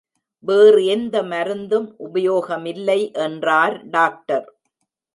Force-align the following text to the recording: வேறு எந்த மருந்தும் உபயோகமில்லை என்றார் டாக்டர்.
வேறு 0.43 0.85
எந்த 0.85 1.23
மருந்தும் 1.23 1.87
உபயோகமில்லை 1.99 2.99
என்றார் 3.19 3.89
டாக்டர். 3.89 4.47